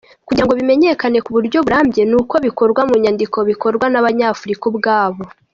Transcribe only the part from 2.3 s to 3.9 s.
bikorwa munyandiko bikorwa